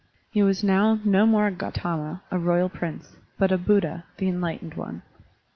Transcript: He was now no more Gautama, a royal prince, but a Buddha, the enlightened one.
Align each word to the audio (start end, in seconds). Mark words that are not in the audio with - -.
He 0.31 0.41
was 0.41 0.63
now 0.63 0.99
no 1.05 1.27
more 1.27 1.51
Gautama, 1.51 2.23
a 2.31 2.39
royal 2.39 2.69
prince, 2.69 3.17
but 3.37 3.51
a 3.51 3.57
Buddha, 3.59 4.03
the 4.17 4.27
enlightened 4.27 4.73
one. 4.73 5.03